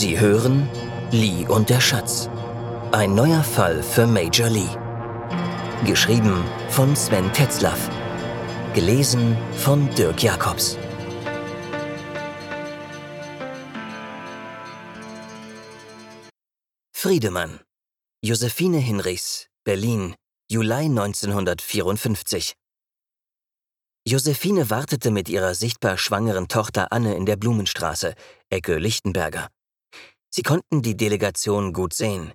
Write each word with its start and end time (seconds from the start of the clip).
Sie 0.00 0.20
hören 0.20 0.70
Lee 1.10 1.44
und 1.48 1.70
der 1.70 1.80
Schatz. 1.80 2.30
Ein 2.92 3.16
neuer 3.16 3.42
Fall 3.42 3.82
für 3.82 4.06
Major 4.06 4.48
Lee. 4.48 4.70
Geschrieben 5.84 6.44
von 6.70 6.94
Sven 6.94 7.32
Tetzlaff. 7.32 7.90
Gelesen 8.74 9.36
von 9.56 9.92
Dirk 9.96 10.22
Jacobs. 10.22 10.78
Friedemann. 16.92 17.58
Josephine 18.22 18.78
Hinrichs, 18.78 19.48
Berlin, 19.64 20.14
Juli 20.48 20.84
1954. 20.84 22.54
Josephine 24.06 24.70
wartete 24.70 25.10
mit 25.10 25.28
ihrer 25.28 25.56
sichtbar 25.56 25.98
schwangeren 25.98 26.46
Tochter 26.46 26.92
Anne 26.92 27.16
in 27.16 27.26
der 27.26 27.34
Blumenstraße, 27.34 28.14
Ecke 28.48 28.78
Lichtenberger. 28.78 29.48
Sie 30.30 30.42
konnten 30.42 30.82
die 30.82 30.96
Delegation 30.96 31.72
gut 31.72 31.94
sehen. 31.94 32.32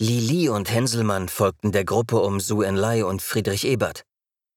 Lili 0.00 0.48
und 0.48 0.70
Henselmann 0.70 1.28
folgten 1.28 1.72
der 1.72 1.84
Gruppe 1.84 2.20
um 2.20 2.40
Su 2.40 2.62
Enlai 2.62 3.04
und 3.04 3.22
Friedrich 3.22 3.64
Ebert. 3.64 4.04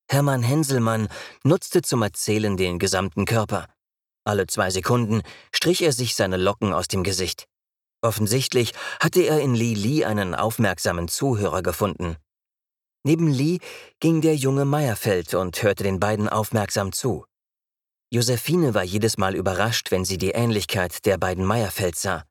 Hermann 0.09 0.41
Henselmann 0.41 1.09
nutzte 1.43 1.81
zum 1.81 2.01
Erzählen 2.01 2.57
den 2.57 2.79
gesamten 2.79 3.25
Körper. 3.25 3.67
Alle 4.23 4.47
zwei 4.47 4.69
Sekunden 4.71 5.21
strich 5.51 5.81
er 5.81 5.93
sich 5.93 6.15
seine 6.15 6.37
Locken 6.37 6.73
aus 6.73 6.87
dem 6.87 7.03
Gesicht. 7.03 7.47
Offensichtlich 8.01 8.73
hatte 8.99 9.21
er 9.21 9.41
in 9.41 9.55
Li 9.55 9.73
Li 9.73 10.05
einen 10.05 10.35
aufmerksamen 10.35 11.07
Zuhörer 11.07 11.61
gefunden. 11.61 12.17
Neben 13.03 13.27
Lee 13.27 13.59
ging 13.99 14.21
der 14.21 14.35
junge 14.35 14.65
Meyerfeld 14.65 15.33
und 15.33 15.63
hörte 15.63 15.83
den 15.83 15.99
beiden 15.99 16.27
aufmerksam 16.27 16.91
zu. 16.91 17.25
Josephine 18.11 18.73
war 18.73 18.83
jedes 18.83 19.17
Mal 19.17 19.35
überrascht, 19.35 19.91
wenn 19.91 20.05
sie 20.05 20.17
die 20.17 20.31
Ähnlichkeit 20.31 21.05
der 21.05 21.17
beiden 21.17 21.45
Meyerfelds 21.45 22.01
sah. 22.01 22.23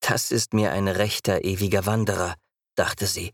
Das 0.00 0.30
ist 0.30 0.52
mir 0.54 0.72
ein 0.72 0.88
rechter, 0.88 1.44
ewiger 1.44 1.86
Wanderer, 1.86 2.34
dachte 2.76 3.06
sie. 3.06 3.32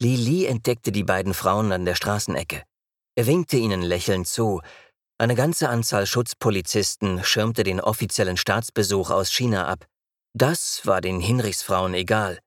Lili 0.00 0.46
entdeckte 0.46 0.92
die 0.92 1.04
beiden 1.04 1.34
Frauen 1.34 1.72
an 1.72 1.84
der 1.84 1.94
Straßenecke. 1.94 2.62
Er 3.16 3.26
winkte 3.26 3.56
ihnen 3.56 3.82
lächelnd 3.82 4.26
zu. 4.26 4.60
Eine 5.18 5.36
ganze 5.36 5.68
Anzahl 5.68 6.06
Schutzpolizisten 6.06 7.22
schirmte 7.22 7.62
den 7.62 7.80
offiziellen 7.80 8.36
Staatsbesuch 8.36 9.10
aus 9.10 9.30
China 9.32 9.66
ab. 9.68 9.86
Das 10.36 10.84
war 10.84 11.00
den 11.00 11.20
Hinrichsfrauen 11.20 11.94
egal. 11.94 12.40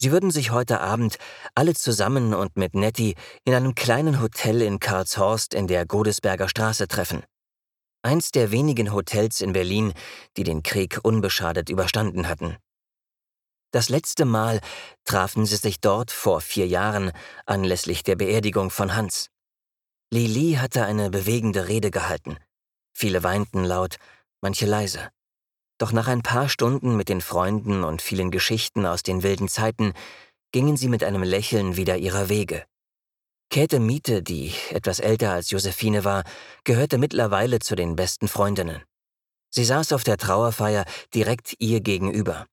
Sie 0.00 0.12
würden 0.12 0.30
sich 0.30 0.50
heute 0.50 0.80
Abend 0.80 1.18
alle 1.54 1.74
zusammen 1.74 2.32
und 2.32 2.56
mit 2.56 2.74
Nettie 2.74 3.16
in 3.44 3.52
einem 3.52 3.74
kleinen 3.74 4.22
Hotel 4.22 4.62
in 4.62 4.78
Karlshorst 4.78 5.54
in 5.54 5.66
der 5.66 5.86
Godesberger 5.86 6.48
Straße 6.48 6.88
treffen. 6.88 7.24
Eins 8.02 8.30
der 8.30 8.52
wenigen 8.52 8.92
Hotels 8.92 9.40
in 9.40 9.52
Berlin, 9.52 9.92
die 10.36 10.44
den 10.44 10.62
Krieg 10.62 11.00
unbeschadet 11.02 11.68
überstanden 11.68 12.28
hatten. 12.28 12.56
Das 13.70 13.90
letzte 13.90 14.24
Mal 14.24 14.60
trafen 15.04 15.44
sie 15.44 15.56
sich 15.56 15.80
dort 15.80 16.10
vor 16.10 16.40
vier 16.40 16.66
Jahren 16.66 17.12
anlässlich 17.44 18.02
der 18.02 18.16
Beerdigung 18.16 18.70
von 18.70 18.94
Hans. 18.96 19.30
Lili 20.10 20.54
hatte 20.54 20.86
eine 20.86 21.10
bewegende 21.10 21.68
Rede 21.68 21.90
gehalten. 21.90 22.38
Viele 22.94 23.22
weinten 23.22 23.64
laut, 23.64 23.96
manche 24.40 24.64
leise. 24.64 25.10
Doch 25.76 25.92
nach 25.92 26.08
ein 26.08 26.22
paar 26.22 26.48
Stunden 26.48 26.96
mit 26.96 27.08
den 27.08 27.20
Freunden 27.20 27.84
und 27.84 28.00
vielen 28.00 28.30
Geschichten 28.30 28.86
aus 28.86 29.02
den 29.02 29.22
wilden 29.22 29.48
Zeiten 29.48 29.92
gingen 30.50 30.78
sie 30.78 30.88
mit 30.88 31.04
einem 31.04 31.22
Lächeln 31.22 31.76
wieder 31.76 31.98
ihrer 31.98 32.30
Wege. 32.30 32.64
Käthe 33.50 33.80
Miete, 33.80 34.22
die 34.22 34.52
etwas 34.70 34.98
älter 34.98 35.32
als 35.32 35.50
Josephine 35.50 36.04
war, 36.04 36.24
gehörte 36.64 36.98
mittlerweile 36.98 37.58
zu 37.60 37.76
den 37.76 37.96
besten 37.96 38.28
Freundinnen. 38.28 38.82
Sie 39.50 39.64
saß 39.64 39.92
auf 39.92 40.04
der 40.04 40.16
Trauerfeier 40.16 40.84
direkt 41.14 41.54
ihr 41.58 41.80
gegenüber. 41.80 42.46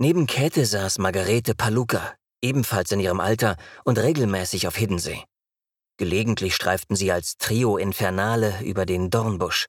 Neben 0.00 0.28
Käthe 0.28 0.64
saß 0.64 0.98
Margarete 0.98 1.56
Paluca, 1.56 2.14
ebenfalls 2.40 2.92
in 2.92 3.00
ihrem 3.00 3.18
Alter 3.18 3.56
und 3.84 3.98
regelmäßig 3.98 4.68
auf 4.68 4.76
Hiddensee. 4.76 5.24
Gelegentlich 5.96 6.54
streiften 6.54 6.94
sie 6.94 7.10
als 7.10 7.36
Trio 7.36 7.76
Infernale 7.76 8.62
über 8.62 8.86
den 8.86 9.10
Dornbusch. 9.10 9.66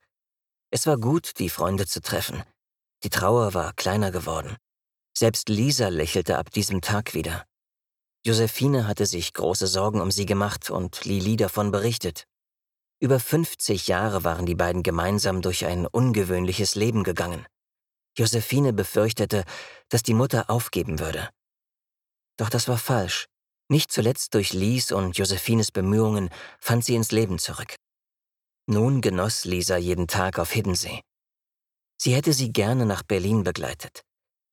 Es 0.69 0.85
war 0.85 0.97
gut, 0.97 1.39
die 1.39 1.49
Freunde 1.49 1.87
zu 1.87 1.99
treffen. 1.99 2.43
Die 3.03 3.09
Trauer 3.09 3.55
war 3.55 3.73
kleiner 3.73 4.11
geworden. 4.11 4.55
Selbst 5.17 5.49
Lisa 5.49 5.87
lächelte 5.87 6.37
ab 6.37 6.51
diesem 6.51 6.81
Tag 6.81 7.15
wieder. 7.15 7.45
Josephine 8.23 8.85
hatte 8.85 9.07
sich 9.07 9.33
große 9.33 9.65
Sorgen 9.65 9.99
um 9.99 10.11
sie 10.11 10.27
gemacht 10.27 10.69
und 10.69 11.05
Lili 11.05 11.37
davon 11.37 11.71
berichtet. 11.71 12.25
Über 12.99 13.19
50 13.19 13.87
Jahre 13.87 14.23
waren 14.23 14.45
die 14.45 14.55
beiden 14.55 14.83
gemeinsam 14.83 15.41
durch 15.41 15.65
ein 15.65 15.87
ungewöhnliches 15.87 16.75
Leben 16.75 17.03
gegangen. 17.03 17.47
Josephine 18.17 18.73
befürchtete, 18.73 19.43
dass 19.89 20.03
die 20.03 20.13
Mutter 20.13 20.49
aufgeben 20.49 20.99
würde. 20.99 21.29
Doch 22.37 22.49
das 22.49 22.67
war 22.67 22.77
falsch. 22.77 23.27
Nicht 23.69 23.91
zuletzt 23.91 24.33
durch 24.33 24.53
Lies 24.53 24.91
und 24.91 25.17
Josephines 25.17 25.71
Bemühungen 25.71 26.29
fand 26.59 26.83
sie 26.83 26.95
ins 26.95 27.11
Leben 27.11 27.37
zurück. 27.37 27.75
Nun 28.65 29.01
genoss 29.01 29.45
Lisa 29.45 29.77
jeden 29.77 30.07
Tag 30.07 30.39
auf 30.39 30.51
Hiddensee. 30.51 31.01
Sie 32.01 32.15
hätte 32.15 32.33
sie 32.33 32.53
gerne 32.53 32.85
nach 32.85 33.03
Berlin 33.03 33.43
begleitet. 33.43 34.01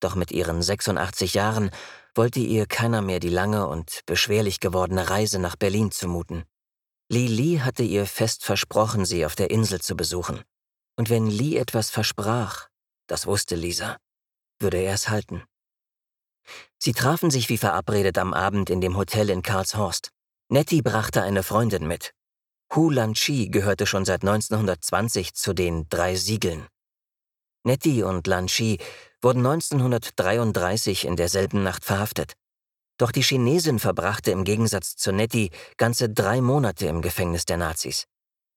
Doch 0.01 0.15
mit 0.15 0.31
ihren 0.33 0.63
86 0.63 1.35
Jahren 1.35 1.71
wollte 2.15 2.41
ihr 2.41 2.67
keiner 2.67 3.03
mehr 3.03 3.21
die 3.21 3.29
lange 3.29 3.67
und 3.67 4.01
beschwerlich 4.05 4.61
gewordene 4.61 5.09
Reise 5.09 5.39
nach 5.39 5.57
Berlin 5.57 5.91
zumuten. 5.91 6.45
Li 7.09 7.27
Li 7.29 7.59
hatte 7.59 7.83
ihr 7.83 8.07
fest 8.07 8.45
versprochen, 8.45 9.05
sie 9.05 9.25
auf 9.25 9.37
der 9.37 9.51
Insel 9.51 9.81
zu 9.81 9.97
besuchen. 9.97 10.43
Und 10.97 11.09
wenn 11.09 11.27
Li 11.27 11.57
etwas 11.57 11.91
versprach, 11.91 12.69
das 13.07 13.27
wusste 13.27 13.55
Lisa, 13.55 13.97
würde 14.61 14.79
er 14.79 14.95
es 14.95 15.09
halten. 15.09 15.45
Sie 16.79 16.93
trafen 16.93 17.31
sich 17.31 17.49
wie 17.49 17.59
verabredet 17.59 18.19
am 18.19 18.33
Abend 18.35 18.71
in 18.71 18.81
dem 18.81 18.97
Hotel 18.97 19.31
in 19.31 19.43
Karlshorst. 19.43 20.11
Nettie 20.49 20.83
brachte 20.83 21.23
eine 21.23 21.43
Freundin 21.43 21.87
mit. 21.87 22.13
Hu 22.75 22.91
Lan 22.91 23.15
Chi 23.15 23.49
gehörte 23.49 23.87
schon 23.87 24.05
seit 24.05 24.23
1920 24.23 25.35
zu 25.35 25.53
den 25.53 25.89
drei 25.89 26.17
Siegeln. 26.17 26.67
Nettie 27.65 28.03
und 28.03 28.27
Lan 28.27 28.49
Shi 28.49 28.79
wurden 29.21 29.45
1933 29.45 31.05
in 31.05 31.17
derselben 31.17 31.63
Nacht 31.63 31.85
verhaftet. 31.85 32.35
Doch 32.99 33.13
die 33.13 33.23
Chinesin 33.23 33.79
verbrachte 33.79 34.31
im 34.31 34.45
Gegensatz 34.45 34.97
zu 34.97 35.13
Nettie 35.13 35.51
ganze 35.77 36.09
drei 36.09 36.41
Monate 36.41 36.87
im 36.87 37.03
Gefängnis 37.03 37.45
der 37.45 37.57
Nazis. 37.57 38.07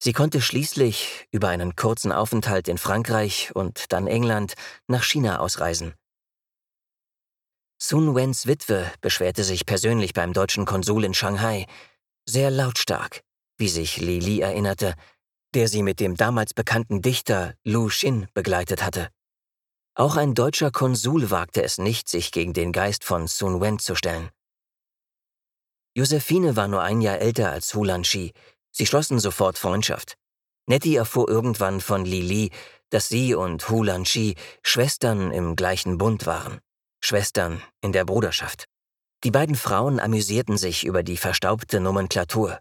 Sie 0.02 0.14
konnte 0.14 0.42
schließlich 0.42 1.28
über 1.32 1.50
einen 1.50 1.76
kurzen 1.76 2.12
Aufenthalt 2.12 2.70
in 2.70 2.78
Frankreich 2.78 3.52
und 3.54 3.92
dann 3.92 4.08
England 4.08 4.54
nach 4.88 5.04
China 5.04 5.40
ausreisen. 5.40 5.94
Sun 7.82 8.16
Wens 8.16 8.48
Witwe 8.48 8.92
beschwerte 9.02 9.44
sich 9.44 9.66
persönlich 9.66 10.14
beim 10.14 10.34
deutschen 10.34 10.66
Konsul 10.66 11.04
in 11.04 11.14
Shanghai, 11.14 11.66
sehr 12.26 12.50
lautstark, 12.50 13.22
wie 13.58 13.70
sich 13.70 13.98
Li 13.98 14.20
Li 14.20 14.40
erinnerte, 14.40 14.96
der 15.54 15.68
sie 15.68 15.84
mit 15.84 16.00
dem 16.00 16.16
damals 16.16 16.54
bekannten 16.54 17.02
Dichter 17.02 17.56
Lu 17.64 17.90
Xin 17.90 18.28
begleitet 18.34 18.84
hatte. 18.84 19.10
Auch 19.96 20.16
ein 20.16 20.34
deutscher 20.34 20.72
Konsul 20.72 21.30
wagte 21.30 21.62
es 21.64 21.78
nicht, 21.78 22.08
sich 22.08 22.32
gegen 22.32 22.54
den 22.54 22.72
Geist 22.72 23.04
von 23.04 23.28
Sun 23.28 23.60
Wen 23.60 23.80
zu 23.80 23.96
stellen. 23.96 24.30
Josephine 25.94 26.56
war 26.56 26.68
nur 26.68 26.82
ein 26.82 27.02
Jahr 27.02 27.20
älter 27.20 27.52
als 27.52 27.74
Hu 27.74 27.84
Lanchi. 27.84 28.32
Sie 28.80 28.86
schlossen 28.86 29.20
sofort 29.20 29.58
Freundschaft. 29.58 30.16
Nettie 30.66 30.96
erfuhr 30.96 31.28
irgendwann 31.28 31.82
von 31.82 32.06
Li 32.06 32.22
Li, 32.22 32.50
dass 32.90 33.10
sie 33.10 33.36
und 33.36 33.68
Hu 33.68 33.84
Lanchi 33.84 34.36
Schwestern 34.64 35.32
im 35.32 35.58
gleichen 35.58 35.98
Bund 35.98 36.26
waren. 36.26 36.62
Schwestern 37.02 37.62
in 37.82 37.92
der 37.92 38.06
Bruderschaft. 38.06 38.70
Die 39.26 39.32
beiden 39.32 39.58
Frauen 39.58 40.00
amüsierten 40.00 40.58
sich 40.58 40.86
über 40.86 41.04
die 41.04 41.18
verstaubte 41.18 41.82
Nomenklatur. 41.82 42.58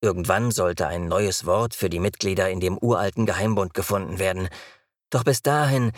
Irgendwann 0.00 0.52
sollte 0.52 0.86
ein 0.86 1.08
neues 1.08 1.46
Wort 1.46 1.74
für 1.74 1.90
die 1.90 1.98
Mitglieder 1.98 2.48
in 2.48 2.60
dem 2.60 2.78
uralten 2.78 3.26
Geheimbund 3.26 3.74
gefunden 3.74 4.20
werden. 4.20 4.48
Doch 5.10 5.24
bis 5.24 5.42
dahin 5.42 5.90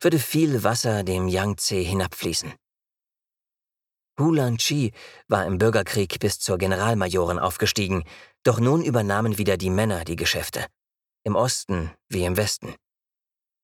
würde 0.00 0.18
viel 0.18 0.64
Wasser 0.64 1.04
dem 1.04 1.28
Yangtze 1.28 1.76
hinabfließen. 1.76 2.54
Hu 4.18 4.32
Lan-chi 4.32 4.92
war 5.28 5.44
im 5.44 5.58
Bürgerkrieg 5.58 6.18
bis 6.20 6.38
zur 6.38 6.56
Generalmajorin 6.56 7.38
aufgestiegen, 7.38 8.02
doch 8.46 8.60
nun 8.60 8.82
übernahmen 8.82 9.38
wieder 9.38 9.56
die 9.56 9.70
Männer 9.70 10.04
die 10.04 10.16
Geschäfte. 10.16 10.66
Im 11.24 11.34
Osten 11.34 11.90
wie 12.08 12.24
im 12.24 12.36
Westen. 12.36 12.74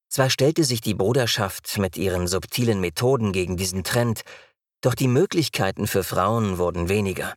Zwar 0.08 0.28
stellte 0.28 0.64
sich 0.64 0.80
die 0.80 0.94
Bruderschaft 0.94 1.78
mit 1.78 1.96
ihren 1.96 2.26
subtilen 2.26 2.80
Methoden 2.80 3.32
gegen 3.32 3.56
diesen 3.56 3.84
Trend, 3.84 4.22
doch 4.82 4.94
die 4.94 5.08
Möglichkeiten 5.08 5.86
für 5.86 6.02
Frauen 6.02 6.58
wurden 6.58 6.88
weniger. 6.88 7.34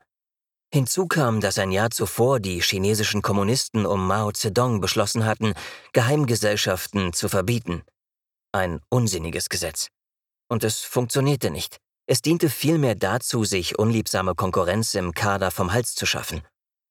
Hinzu 0.73 1.07
kam, 1.07 1.39
dass 1.39 1.59
ein 1.59 1.71
Jahr 1.71 1.91
zuvor 1.91 2.39
die 2.39 2.61
chinesischen 2.61 3.21
Kommunisten 3.21 3.85
um 3.85 4.07
Mao 4.07 4.31
Zedong 4.31 4.81
beschlossen 4.81 5.25
hatten, 5.25 5.53
Geheimgesellschaften 5.93 7.13
zu 7.13 7.29
verbieten. 7.29 7.83
Ein 8.51 8.81
unsinniges 8.89 9.47
Gesetz. 9.47 9.87
Und 10.49 10.63
es 10.63 10.81
funktionierte 10.81 11.51
nicht. 11.51 11.77
Es 12.07 12.21
diente 12.21 12.49
vielmehr 12.49 12.95
dazu, 12.95 13.45
sich 13.45 13.79
unliebsame 13.79 14.35
Konkurrenz 14.35 14.95
im 14.95 15.13
Kader 15.13 15.51
vom 15.51 15.71
Hals 15.71 15.95
zu 15.95 16.05
schaffen. 16.05 16.41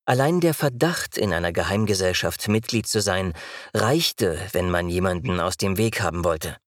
Allein 0.06 0.41
der 0.41 0.53
Verdacht, 0.53 1.17
in 1.17 1.33
einer 1.33 1.53
Geheimgesellschaft 1.53 2.49
Mitglied 2.49 2.87
zu 2.87 3.01
sein, 3.01 3.33
reichte, 3.73 4.39
wenn 4.53 4.71
man 4.71 4.91
jemanden 4.91 5.41
aus 5.41 5.56
dem 5.56 5.79
Weg 5.79 6.03
haben 6.03 6.25
wollte. 6.25 6.59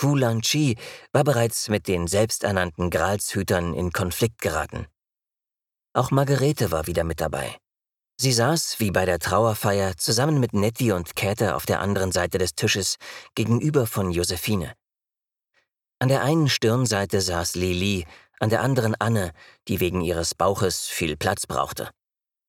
Hu 0.00 0.14
Lan-chi 0.14 0.76
war 1.12 1.24
bereits 1.24 1.68
mit 1.68 1.88
den 1.88 2.06
selbsternannten 2.06 2.90
Gralshütern 2.90 3.72
in 3.72 3.92
Konflikt 3.92 4.42
geraten. 4.42 4.86
Auch 5.94 6.10
Margarete 6.10 6.70
war 6.70 6.86
wieder 6.86 7.04
mit 7.04 7.20
dabei. 7.20 7.56
Sie 8.16 8.32
saß, 8.32 8.78
wie 8.78 8.90
bei 8.90 9.06
der 9.06 9.18
Trauerfeier, 9.18 9.96
zusammen 9.96 10.38
mit 10.38 10.52
Nettie 10.52 10.92
und 10.92 11.16
Käthe 11.16 11.54
auf 11.54 11.64
der 11.66 11.80
anderen 11.80 12.12
Seite 12.12 12.38
des 12.38 12.54
Tisches, 12.54 12.96
gegenüber 13.34 13.86
von 13.86 14.10
Josephine. 14.10 14.74
An 15.98 16.08
der 16.08 16.22
einen 16.22 16.48
Stirnseite 16.48 17.20
saß 17.20 17.54
Lili, 17.54 18.06
an 18.38 18.50
der 18.50 18.62
anderen 18.62 18.94
Anne, 18.96 19.32
die 19.68 19.80
wegen 19.80 20.00
ihres 20.00 20.34
Bauches 20.34 20.86
viel 20.86 21.16
Platz 21.16 21.46
brauchte. 21.46 21.90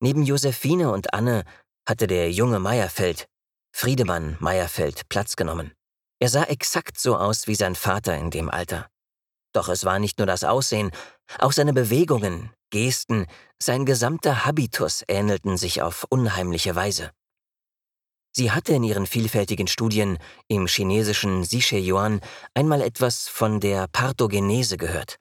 Neben 0.05 0.21
Josephine 0.21 0.91
und 0.91 1.15
Anne 1.15 1.43
hatte 1.89 2.05
der 2.05 2.31
junge 2.31 2.59
Meyerfeld, 2.59 3.25
Friedemann 3.75 4.37
Meyerfeld, 4.39 5.09
Platz 5.09 5.35
genommen. 5.35 5.73
Er 6.19 6.29
sah 6.29 6.43
exakt 6.43 6.99
so 6.99 7.17
aus 7.17 7.47
wie 7.47 7.55
sein 7.55 7.73
Vater 7.73 8.15
in 8.15 8.29
dem 8.29 8.51
Alter. 8.51 8.87
Doch 9.51 9.67
es 9.67 9.83
war 9.83 9.97
nicht 9.97 10.19
nur 10.19 10.27
das 10.27 10.43
Aussehen, 10.43 10.91
auch 11.39 11.53
seine 11.53 11.73
Bewegungen, 11.73 12.51
Gesten, 12.69 13.25
sein 13.59 13.83
gesamter 13.83 14.45
Habitus 14.45 15.03
ähnelten 15.07 15.57
sich 15.57 15.81
auf 15.81 16.05
unheimliche 16.07 16.75
Weise. 16.75 17.09
Sie 18.31 18.51
hatte 18.51 18.73
in 18.73 18.83
ihren 18.83 19.07
vielfältigen 19.07 19.65
Studien 19.65 20.19
im 20.47 20.67
chinesischen 20.67 21.43
Yuan 21.49 22.21
einmal 22.53 22.81
etwas 22.81 23.27
von 23.27 23.59
der 23.59 23.87
Parthogenese 23.87 24.77
gehört. 24.77 25.17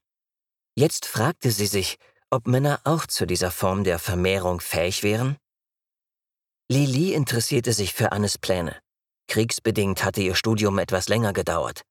Jetzt 0.76 1.06
fragte 1.06 1.52
sie 1.52 1.69
sich, 1.69 1.96
ob 2.34 2.48
Männer 2.48 2.81
auch 2.82 3.06
zu 3.06 3.26
dieser 3.26 3.52
Form 3.52 3.84
der 3.84 4.00
Vermehrung 4.00 4.60
fähig 4.60 5.04
wären? 5.04 5.36
Lili 6.69 7.14
interessierte 7.14 7.72
sich 7.72 7.94
für 7.94 8.10
Annes 8.10 8.38
Pläne. 8.38 8.76
Kriegsbedingt 9.28 10.02
hatte 10.02 10.20
ihr 10.20 10.34
Studium 10.34 10.78
etwas 10.78 11.08
länger 11.08 11.32
gedauert. 11.32 11.82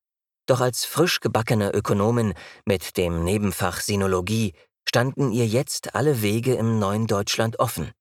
Doch 0.46 0.60
als 0.60 0.84
frisch 0.84 1.20
gebackene 1.20 1.70
Ökonomin 1.70 2.34
mit 2.66 2.98
dem 2.98 3.24
Nebenfach 3.24 3.80
Sinologie 3.80 4.52
standen 4.86 5.32
ihr 5.32 5.46
jetzt 5.46 5.94
alle 5.94 6.20
Wege 6.20 6.54
im 6.56 6.78
neuen 6.78 7.06
Deutschland 7.06 7.58
offen, 7.58 7.92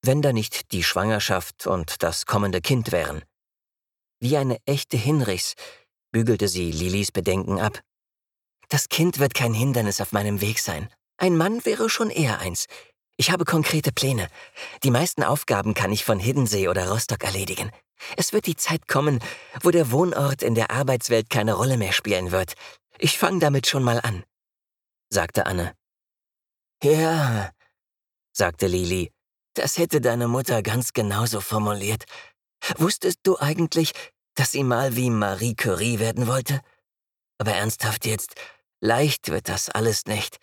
wenn 0.00 0.22
da 0.22 0.32
nicht 0.32 0.72
die 0.72 0.82
Schwangerschaft 0.82 1.66
und 1.66 2.02
das 2.02 2.24
kommende 2.24 2.62
Kind 2.62 2.90
wären. 2.90 3.22
Wie 4.18 4.38
eine 4.38 4.56
echte 4.64 4.96
Hinrichs 4.96 5.56
bügelte 6.10 6.48
sie 6.48 6.70
Lilis 6.72 7.12
Bedenken 7.12 7.60
ab. 7.60 7.82
Das 8.70 8.88
Kind 8.88 9.18
wird 9.18 9.34
kein 9.34 9.52
Hindernis 9.52 10.00
auf 10.00 10.12
meinem 10.12 10.40
Weg 10.40 10.58
sein. 10.58 10.88
Ein 11.16 11.36
Mann 11.36 11.64
wäre 11.64 11.88
schon 11.88 12.10
eher 12.10 12.38
eins. 12.40 12.66
Ich 13.16 13.30
habe 13.30 13.44
konkrete 13.44 13.92
Pläne. 13.92 14.28
Die 14.82 14.90
meisten 14.90 15.22
Aufgaben 15.22 15.74
kann 15.74 15.92
ich 15.92 16.04
von 16.04 16.18
Hiddensee 16.18 16.68
oder 16.68 16.88
Rostock 16.90 17.24
erledigen. 17.24 17.70
Es 18.16 18.32
wird 18.32 18.46
die 18.46 18.56
Zeit 18.56 18.88
kommen, 18.88 19.20
wo 19.62 19.70
der 19.70 19.90
Wohnort 19.92 20.42
in 20.42 20.54
der 20.54 20.70
Arbeitswelt 20.70 21.30
keine 21.30 21.54
Rolle 21.54 21.76
mehr 21.76 21.92
spielen 21.92 22.32
wird. 22.32 22.54
Ich 22.98 23.18
fange 23.18 23.38
damit 23.38 23.66
schon 23.66 23.82
mal 23.82 24.00
an, 24.00 24.24
sagte 25.08 25.46
Anne. 25.46 25.74
Ja, 26.82 27.52
sagte 28.32 28.66
Lili, 28.66 29.12
das 29.54 29.78
hätte 29.78 30.00
deine 30.00 30.28
Mutter 30.28 30.62
ganz 30.62 30.92
genauso 30.92 31.40
formuliert. 31.40 32.04
Wusstest 32.76 33.20
du 33.22 33.38
eigentlich, 33.38 33.92
dass 34.34 34.52
sie 34.52 34.64
mal 34.64 34.96
wie 34.96 35.10
Marie 35.10 35.54
Curie 35.54 35.98
werden 35.98 36.26
wollte? 36.26 36.60
Aber 37.38 37.52
ernsthaft 37.52 38.06
jetzt, 38.06 38.34
leicht 38.80 39.28
wird 39.28 39.48
das 39.48 39.68
alles 39.68 40.06
nicht. 40.06 40.38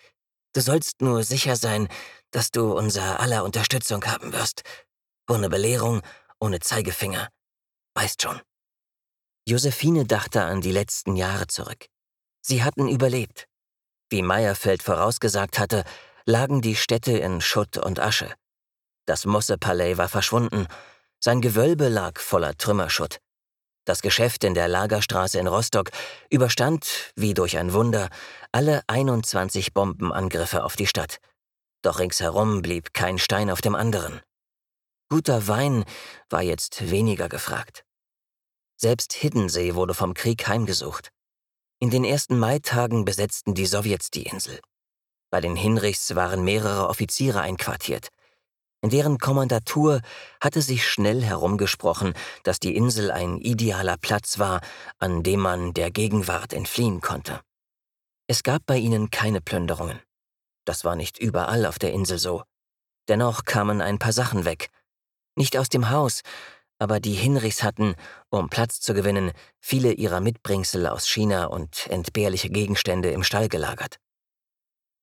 Du 0.54 0.62
sollst 0.62 1.02
nur 1.02 1.24
sicher 1.24 1.56
sein, 1.56 1.88
dass 2.32 2.52
du 2.52 2.74
unser 2.74 3.20
aller 3.20 3.44
Unterstützung 3.44 4.04
haben 4.06 4.34
wirst. 4.34 4.64
Ohne 5.30 5.50
Belehrung, 5.50 6.02
ohne 6.40 6.60
Zeigefinger. 6.60 7.30
Weißt 7.94 8.22
schon. 8.22 8.42
Josephine 9.48 10.06
dachte 10.06 10.44
an 10.44 10.62
die 10.62 10.72
letzten 10.72 11.16
Jahre 11.16 11.48
zurück. 11.48 11.88
Sie 12.42 12.64
hatten 12.64 12.88
überlebt. 12.88 13.48
Wie 14.10 14.22
Meyerfeld 14.22 14.82
vorausgesagt 14.82 15.60
hatte, 15.60 15.84
lagen 16.26 16.62
die 16.62 16.76
Städte 16.76 17.12
in 17.18 17.42
Schutt 17.42 17.78
und 17.78 18.00
Asche. 18.00 18.34
Das 19.06 19.26
Mosse-Palais 19.26 19.98
war 19.98 20.10
verschwunden, 20.10 20.68
sein 21.20 21.42
Gewölbe 21.42 21.90
lag 21.90 22.20
voller 22.20 22.56
Trümmerschutt. 22.56 23.20
Das 23.86 24.02
Geschäft 24.02 24.44
in 24.44 24.54
der 24.54 24.68
Lagerstraße 24.68 25.40
in 25.40 25.48
Rostock 25.48 25.90
überstand, 26.30 27.12
wie 27.16 27.34
durch 27.34 27.58
ein 27.58 27.74
Wunder, 27.74 28.10
alle 28.52 28.82
21 28.88 29.74
Bombenangriffe 29.74 30.64
auf 30.64 30.76
die 30.76 30.88
Stadt. 30.88 31.20
Doch 31.82 32.00
ringsherum 32.00 32.62
blieb 32.62 32.94
kein 32.94 33.20
Stein 33.20 33.50
auf 33.50 33.62
dem 33.62 33.76
anderen. 33.76 34.22
Guter 35.10 35.48
Wein 35.48 35.86
war 36.30 36.42
jetzt 36.42 36.90
weniger 36.90 37.30
gefragt. 37.30 37.84
Selbst 38.76 39.14
Hiddensee 39.14 39.76
wurde 39.76 39.94
vom 39.94 40.14
Krieg 40.14 40.48
heimgesucht. 40.48 41.10
In 41.80 41.90
den 41.90 42.04
ersten 42.04 42.38
Maitagen 42.38 43.06
besetzten 43.06 43.54
die 43.54 43.66
Sowjets 43.66 44.12
die 44.12 44.24
Insel. 44.24 44.60
Bei 45.32 45.42
den 45.42 45.56
Hinrichs 45.56 46.16
waren 46.16 46.44
mehrere 46.44 46.90
Offiziere 46.90 47.42
einquartiert. 47.42 48.10
In 48.82 48.90
deren 48.90 49.18
Kommandatur 49.18 50.02
hatte 50.42 50.62
sich 50.62 50.88
schnell 50.88 51.22
herumgesprochen, 51.24 52.14
dass 52.44 52.60
die 52.60 52.76
Insel 52.76 53.12
ein 53.12 53.38
idealer 53.38 53.98
Platz 53.98 54.40
war, 54.40 54.62
an 54.98 55.24
dem 55.24 55.42
man 55.42 55.74
der 55.74 55.92
Gegenwart 55.92 56.54
entfliehen 56.54 57.02
konnte. 57.02 57.42
Es 58.32 58.44
gab 58.44 58.68
bei 58.68 58.78
ihnen 58.78 59.10
keine 59.10 59.42
Plünderungen. 59.42 60.00
Das 60.64 60.86
war 60.86 60.96
nicht 60.96 61.18
überall 61.18 61.66
auf 61.66 61.80
der 61.80 61.94
Insel 61.94 62.20
so. 62.20 62.44
Dennoch 63.08 63.44
kamen 63.44 63.82
ein 63.82 63.98
paar 63.98 64.14
Sachen 64.14 64.46
weg. 64.46 64.70
Nicht 65.36 65.58
aus 65.58 65.68
dem 65.68 65.90
Haus, 65.90 66.22
aber 66.78 67.00
die 67.00 67.16
Hinrichs 67.16 67.64
hatten, 67.64 67.96
um 68.30 68.48
Platz 68.48 68.82
zu 68.82 68.94
gewinnen, 68.94 69.32
viele 69.60 69.94
ihrer 69.94 70.20
Mitbringsel 70.20 70.86
aus 70.86 71.08
China 71.08 71.46
und 71.46 71.88
entbehrliche 71.88 72.52
Gegenstände 72.52 73.10
im 73.10 73.24
Stall 73.24 73.50
gelagert. 73.50 73.98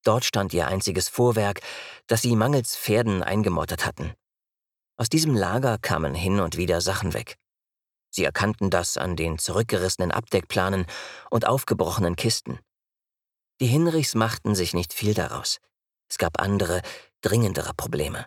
Dort 0.04 0.24
stand 0.24 0.54
ihr 0.54 0.68
einziges 0.68 1.08
Fuhrwerk, 1.08 1.62
das 2.06 2.22
sie 2.22 2.36
mangels 2.36 2.76
Pferden 2.76 3.24
eingemottet 3.24 3.84
hatten. 3.84 4.14
Aus 4.96 5.08
diesem 5.08 5.34
Lager 5.34 5.78
kamen 5.78 6.14
hin 6.14 6.38
und 6.38 6.56
wieder 6.56 6.80
Sachen 6.80 7.12
weg. 7.12 7.38
Sie 8.08 8.22
erkannten 8.22 8.70
das 8.70 8.96
an 8.96 9.16
den 9.16 9.38
zurückgerissenen 9.38 10.12
Abdeckplanen 10.12 10.86
und 11.28 11.44
aufgebrochenen 11.48 12.14
Kisten. 12.14 12.60
Die 13.60 13.66
Hinrichs 13.66 14.14
machten 14.14 14.54
sich 14.54 14.74
nicht 14.74 14.92
viel 14.92 15.14
daraus. 15.14 15.58
Es 16.10 16.18
gab 16.18 16.40
andere, 16.40 16.82
dringendere 17.22 17.72
Probleme. 17.74 18.26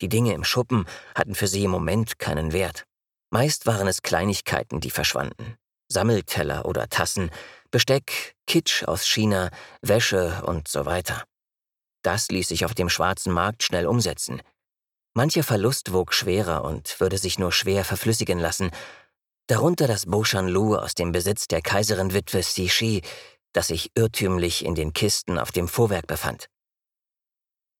Die 0.00 0.08
Dinge 0.08 0.32
im 0.32 0.44
Schuppen 0.44 0.86
hatten 1.14 1.34
für 1.34 1.46
sie 1.46 1.64
im 1.64 1.70
Moment 1.70 2.18
keinen 2.18 2.52
Wert. 2.52 2.84
Meist 3.30 3.66
waren 3.66 3.86
es 3.88 4.02
Kleinigkeiten, 4.02 4.80
die 4.80 4.90
verschwanden. 4.90 5.56
Sammelteller 5.88 6.64
oder 6.64 6.88
Tassen, 6.88 7.30
Besteck, 7.70 8.34
Kitsch 8.46 8.84
aus 8.84 9.06
China, 9.06 9.50
Wäsche 9.82 10.42
und 10.46 10.68
so 10.68 10.86
weiter. 10.86 11.24
Das 12.02 12.28
ließ 12.28 12.48
sich 12.48 12.64
auf 12.64 12.74
dem 12.74 12.88
schwarzen 12.88 13.32
Markt 13.32 13.62
schnell 13.62 13.86
umsetzen. 13.86 14.40
Mancher 15.14 15.42
Verlust 15.42 15.92
wog 15.92 16.14
schwerer 16.14 16.64
und 16.64 17.00
würde 17.00 17.18
sich 17.18 17.38
nur 17.38 17.52
schwer 17.52 17.84
verflüssigen 17.84 18.38
lassen, 18.38 18.70
darunter 19.46 19.86
das 19.86 20.06
Lu 20.06 20.76
aus 20.76 20.94
dem 20.94 21.12
Besitz 21.12 21.48
der 21.48 21.60
Kaiserin-Witwe 21.60 22.40
Xi 22.40 23.02
das 23.52 23.68
sich 23.68 23.90
irrtümlich 23.94 24.64
in 24.64 24.74
den 24.74 24.92
Kisten 24.92 25.38
auf 25.38 25.52
dem 25.52 25.68
Vorwerk 25.68 26.06
befand. 26.06 26.48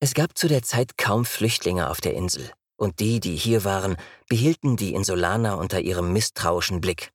Es 0.01 0.15
gab 0.15 0.39
zu 0.39 0.49
der 0.49 0.63
Zeit 0.63 0.97
kaum 0.97 1.25
Flüchtlinge 1.25 1.91
auf 1.91 2.01
der 2.01 2.15
Insel, 2.15 2.53
und 2.77 3.01
die, 3.01 3.21
die 3.21 3.37
hier 3.37 3.65
waren, 3.65 3.97
behielten 4.29 4.77
die 4.77 4.95
Insulaner 4.95 5.59
unter 5.59 5.81
ihrem 5.81 6.13
misstrauischen 6.13 6.81
Blick. 6.81 7.13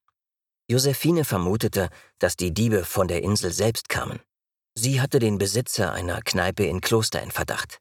Josephine 0.69 1.25
vermutete, 1.25 1.89
dass 2.19 2.35
die 2.35 2.53
Diebe 2.53 2.83
von 2.83 3.07
der 3.07 3.23
Insel 3.23 3.51
selbst 3.51 3.89
kamen. 3.89 4.19
Sie 4.75 5.01
hatte 5.01 5.19
den 5.19 5.37
Besitzer 5.37 5.93
einer 5.93 6.21
Kneipe 6.21 6.65
in 6.65 6.81
Kloster 6.81 7.21
in 7.21 7.31
Verdacht. 7.31 7.79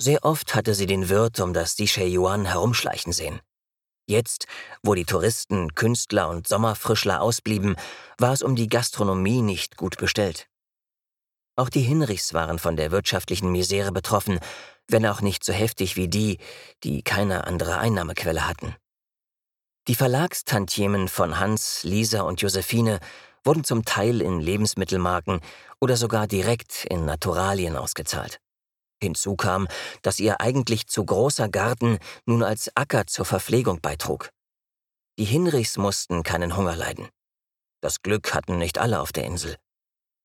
Sehr 0.00 0.24
oft 0.24 0.54
hatte 0.54 0.74
sie 0.74 0.86
den 0.86 1.08
Wirt 1.08 1.40
um 1.40 1.52
das 1.52 1.76
Yuan 1.78 2.46
herumschleichen 2.46 3.12
sehen. 3.12 3.40
Jetzt, 4.10 4.46
wo 4.82 4.94
die 4.94 5.04
Touristen, 5.04 5.76
Künstler 5.76 6.28
und 6.28 6.48
Sommerfrischler 6.48 7.22
ausblieben, 7.22 7.76
war 8.18 8.32
es 8.32 8.42
um 8.42 8.56
die 8.56 8.68
Gastronomie 8.68 9.40
nicht 9.40 9.76
gut 9.76 9.98
bestellt. 9.98 10.48
Auch 11.54 11.68
die 11.68 11.82
Hinrichs 11.82 12.34
waren 12.34 12.58
von 12.58 12.74
der 12.74 12.90
wirtschaftlichen 12.90 13.52
Misere 13.52 13.92
betroffen, 13.92 14.40
wenn 14.88 15.06
auch 15.06 15.20
nicht 15.20 15.44
so 15.44 15.52
heftig 15.52 15.94
wie 15.94 16.08
die, 16.08 16.38
die 16.82 17.02
keine 17.02 17.46
andere 17.46 17.78
Einnahmequelle 17.78 18.48
hatten. 18.48 18.74
Die 19.86 19.94
Verlagstantiemen 19.94 21.06
von 21.06 21.38
Hans, 21.38 21.84
Lisa 21.84 22.22
und 22.22 22.42
Josephine 22.42 22.98
wurden 23.44 23.62
zum 23.62 23.84
Teil 23.84 24.22
in 24.22 24.40
Lebensmittelmarken 24.40 25.40
oder 25.80 25.96
sogar 25.96 26.26
direkt 26.26 26.84
in 26.84 27.04
Naturalien 27.04 27.76
ausgezahlt. 27.76 28.40
Hinzu 29.02 29.36
kam, 29.36 29.68
dass 30.02 30.20
ihr 30.20 30.40
eigentlich 30.40 30.86
zu 30.86 31.04
großer 31.04 31.48
Garten 31.48 31.98
nun 32.26 32.42
als 32.42 32.70
Acker 32.76 33.06
zur 33.06 33.24
Verpflegung 33.24 33.80
beitrug. 33.80 34.30
Die 35.18 35.24
Hinrichs 35.24 35.76
mussten 35.76 36.22
keinen 36.22 36.56
Hunger 36.56 36.76
leiden. 36.76 37.08
Das 37.82 38.02
Glück 38.02 38.34
hatten 38.34 38.58
nicht 38.58 38.78
alle 38.78 39.00
auf 39.00 39.12
der 39.12 39.24
Insel. 39.24 39.56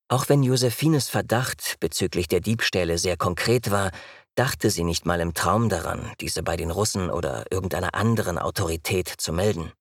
Auch 0.07 0.29
wenn 0.29 0.43
Josephines 0.43 1.09
Verdacht 1.09 1.77
bezüglich 1.79 2.27
der 2.27 2.39
Diebstähle 2.39 2.97
sehr 2.97 3.17
konkret 3.17 3.71
war, 3.71 3.91
dachte 4.35 4.69
sie 4.69 4.83
nicht 4.83 5.05
mal 5.05 5.19
im 5.19 5.33
Traum 5.33 5.69
daran, 5.69 6.13
diese 6.19 6.43
bei 6.43 6.57
den 6.57 6.69
Russen 6.69 7.09
oder 7.09 7.45
irgendeiner 7.51 7.95
anderen 7.95 8.37
Autorität 8.37 9.07
zu 9.07 9.33
melden. 9.33 9.71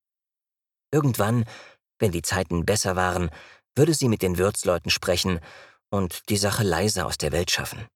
Irgendwann, 0.92 1.44
wenn 1.98 2.12
die 2.12 2.22
Zeiten 2.22 2.64
besser 2.64 2.96
waren, 2.96 3.30
würde 3.74 3.94
sie 3.94 4.08
mit 4.08 4.22
den 4.22 4.38
Wirtsleuten 4.38 4.90
sprechen 4.90 5.40
und 5.90 6.28
die 6.28 6.36
Sache 6.36 6.62
leise 6.62 7.04
aus 7.04 7.18
der 7.18 7.32
Welt 7.32 7.50
schaffen. 7.50 7.86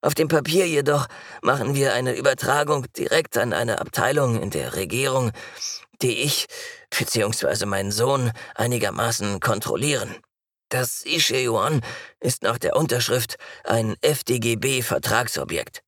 Auf 0.00 0.14
dem 0.14 0.26
Papier 0.26 0.66
jedoch 0.66 1.06
machen 1.42 1.76
wir 1.76 1.94
eine 1.94 2.16
Übertragung 2.16 2.86
direkt 2.96 3.38
an 3.38 3.52
eine 3.52 3.80
Abteilung 3.80 4.42
in 4.42 4.50
der 4.50 4.74
Regierung, 4.74 5.30
die 6.02 6.22
ich 6.22 6.46
bzw. 6.90 7.66
mein 7.66 7.92
Sohn 7.92 8.32
einigermaßen 8.56 9.38
kontrollieren. 9.38 10.16
Das 10.72 11.04
Isheyuan 11.04 11.82
ist 12.18 12.42
nach 12.42 12.56
der 12.56 12.76
Unterschrift 12.76 13.36
ein 13.62 13.94
FDGB-Vertragsobjekt. 14.00 15.82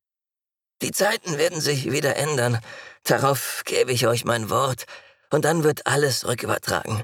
Die 0.83 0.91
Zeiten 0.91 1.39
werden 1.39 1.59
sich 1.59 1.91
wieder 1.91 2.17
ändern, 2.17 2.59
darauf 3.03 3.63
gebe 3.65 3.91
ich 3.91 4.05
euch 4.05 4.25
mein 4.25 4.51
Wort, 4.51 4.85
und 5.31 5.43
dann 5.43 5.63
wird 5.63 5.87
alles 5.87 6.27
rückübertragen. 6.27 7.01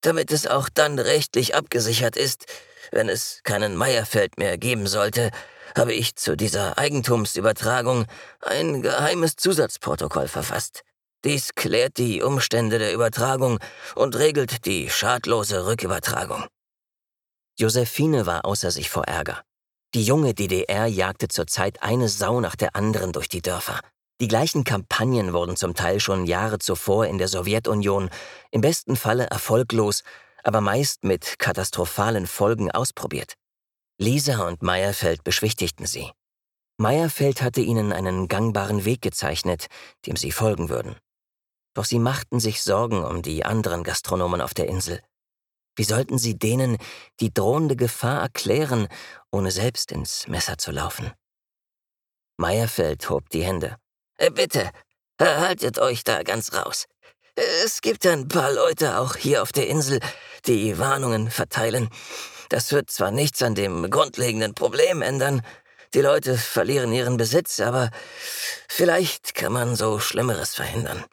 Damit 0.00 0.32
es 0.32 0.48
auch 0.48 0.68
dann 0.68 0.98
rechtlich 0.98 1.54
abgesichert 1.54 2.16
ist, 2.16 2.46
wenn 2.90 3.08
es 3.08 3.42
keinen 3.44 3.76
Meierfeld 3.76 4.36
mehr 4.36 4.58
geben 4.58 4.88
sollte, 4.88 5.30
habe 5.76 5.92
ich 5.92 6.16
zu 6.16 6.36
dieser 6.36 6.78
Eigentumsübertragung 6.78 8.06
ein 8.40 8.82
geheimes 8.82 9.36
Zusatzprotokoll 9.36 10.26
verfasst. 10.26 10.82
Dies 11.22 11.54
klärt 11.54 11.96
die 11.98 12.22
Umstände 12.22 12.80
der 12.80 12.92
Übertragung 12.92 13.60
und 13.94 14.16
regelt 14.16 14.66
die 14.66 14.90
schadlose 14.90 15.64
Rückübertragung. 15.64 16.48
Josephine 17.56 18.26
war 18.26 18.44
außer 18.44 18.70
sich 18.70 18.90
vor 18.90 19.04
Ärger. 19.04 19.42
Die 19.94 20.02
junge 20.02 20.34
DDR 20.34 20.86
jagte 20.86 21.28
zurzeit 21.28 21.82
eine 21.82 22.08
Sau 22.08 22.40
nach 22.40 22.56
der 22.56 22.74
anderen 22.74 23.12
durch 23.12 23.28
die 23.28 23.42
Dörfer. 23.42 23.80
Die 24.20 24.26
gleichen 24.26 24.64
Kampagnen 24.64 25.32
wurden 25.32 25.56
zum 25.56 25.74
Teil 25.74 26.00
schon 26.00 26.26
Jahre 26.26 26.58
zuvor 26.58 27.06
in 27.06 27.18
der 27.18 27.28
Sowjetunion, 27.28 28.10
im 28.50 28.60
besten 28.60 28.96
Falle 28.96 29.26
erfolglos, 29.26 30.02
aber 30.42 30.60
meist 30.60 31.04
mit 31.04 31.38
katastrophalen 31.38 32.26
Folgen 32.26 32.72
ausprobiert. 32.72 33.34
Lisa 33.98 34.46
und 34.48 34.62
Meyerfeld 34.62 35.22
beschwichtigten 35.22 35.86
sie. 35.86 36.10
Meyerfeld 36.76 37.40
hatte 37.40 37.60
ihnen 37.60 37.92
einen 37.92 38.26
gangbaren 38.26 38.84
Weg 38.84 39.00
gezeichnet, 39.00 39.68
dem 40.06 40.16
sie 40.16 40.32
folgen 40.32 40.68
würden. 40.68 40.96
Doch 41.74 41.84
sie 41.84 42.00
machten 42.00 42.40
sich 42.40 42.62
Sorgen 42.62 43.04
um 43.04 43.22
die 43.22 43.44
anderen 43.44 43.84
Gastronomen 43.84 44.40
auf 44.40 44.54
der 44.54 44.66
Insel. 44.66 45.00
Wie 45.76 45.84
sollten 45.84 46.18
sie 46.18 46.38
denen 46.38 46.78
die 47.20 47.32
drohende 47.32 47.76
Gefahr 47.76 48.22
erklären, 48.22 48.88
ohne 49.30 49.50
selbst 49.50 49.92
ins 49.92 50.28
Messer 50.28 50.58
zu 50.58 50.70
laufen? 50.70 51.12
Meyerfeld 52.36 53.08
hob 53.10 53.28
die 53.30 53.44
Hände. 53.44 53.76
Äh, 54.16 54.30
bitte, 54.30 54.70
haltet 55.20 55.78
euch 55.78 56.04
da 56.04 56.22
ganz 56.22 56.52
raus. 56.52 56.86
Es 57.36 57.80
gibt 57.80 58.06
ein 58.06 58.28
paar 58.28 58.52
Leute 58.52 58.98
auch 58.98 59.16
hier 59.16 59.42
auf 59.42 59.50
der 59.50 59.66
Insel, 59.66 60.00
die 60.46 60.78
Warnungen 60.78 61.30
verteilen. 61.30 61.88
Das 62.48 62.70
wird 62.70 62.90
zwar 62.90 63.10
nichts 63.10 63.42
an 63.42 63.54
dem 63.54 63.90
grundlegenden 63.90 64.54
Problem 64.54 65.02
ändern, 65.02 65.42
die 65.94 66.00
Leute 66.00 66.36
verlieren 66.36 66.92
ihren 66.92 67.16
Besitz, 67.16 67.60
aber 67.60 67.90
vielleicht 68.68 69.36
kann 69.36 69.52
man 69.52 69.76
so 69.76 70.00
Schlimmeres 70.00 70.54
verhindern. 70.54 71.04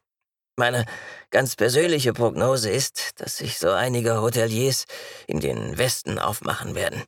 Meine 0.58 0.86
ganz 1.30 1.56
persönliche 1.56 2.14
Prognose 2.14 2.70
ist, 2.70 3.20
dass 3.22 3.38
sich 3.38 3.58
so 3.58 3.72
einige 3.72 4.22
Hoteliers 4.22 4.86
in 5.28 5.40
den 5.40 5.78
Westen 5.78 6.20
aufmachen 6.20 6.76
werden. 6.76 7.04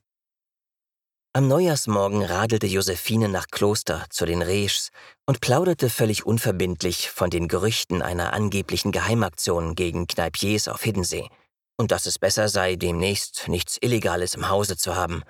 Am 1.36 1.48
Neujahrsmorgen 1.48 2.22
radelte 2.22 2.68
Josephine 2.68 3.28
nach 3.28 3.48
Kloster 3.48 4.06
zu 4.08 4.24
den 4.24 4.40
Reschs 4.40 4.90
und 5.26 5.40
plauderte 5.40 5.90
völlig 5.90 6.24
unverbindlich 6.24 7.10
von 7.10 7.28
den 7.28 7.48
Gerüchten 7.48 8.02
einer 8.02 8.32
angeblichen 8.32 8.92
Geheimaktion 8.92 9.74
gegen 9.74 10.06
Kneipiers 10.06 10.68
auf 10.68 10.82
Hiddensee 10.82 11.28
und 11.76 11.90
dass 11.90 12.06
es 12.06 12.18
besser 12.18 12.48
sei, 12.48 12.76
demnächst 12.76 13.48
nichts 13.48 13.78
Illegales 13.80 14.34
im 14.34 14.48
Hause 14.48 14.76
zu 14.76 14.94
haben, 14.94 15.22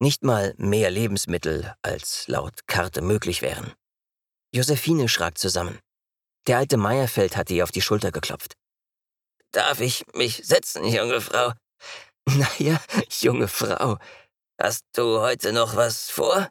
nicht 0.00 0.24
mal 0.24 0.54
mehr 0.56 0.90
Lebensmittel 0.90 1.72
als 1.82 2.26
laut 2.26 2.66
Karte 2.66 3.02
möglich 3.02 3.40
wären. 3.40 3.72
Josephine 4.52 5.08
schrak 5.08 5.38
zusammen. 5.38 5.78
Der 6.46 6.58
alte 6.58 6.76
Meierfeld 6.76 7.36
hatte 7.36 7.54
ihr 7.54 7.64
auf 7.64 7.70
die 7.70 7.82
Schulter 7.82 8.10
geklopft. 8.10 8.54
Darf 9.52 9.80
ich 9.80 10.04
mich 10.14 10.42
setzen, 10.44 10.84
junge 10.84 11.20
Frau? 11.20 11.52
Na 12.26 12.48
ja, 12.58 12.80
junge 13.20 13.48
Frau. 13.48 13.98
Hast 14.60 14.84
du 14.94 15.20
heute 15.20 15.52
noch 15.52 15.76
was 15.76 16.10
vor? 16.10 16.48